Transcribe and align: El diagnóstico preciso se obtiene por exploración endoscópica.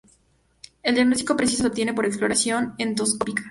El 0.81 0.95
diagnóstico 0.95 1.37
preciso 1.37 1.61
se 1.61 1.67
obtiene 1.69 1.93
por 1.93 2.07
exploración 2.07 2.73
endoscópica. 2.79 3.43